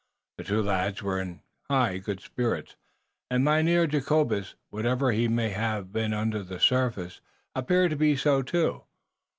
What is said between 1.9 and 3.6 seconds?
good spirits, and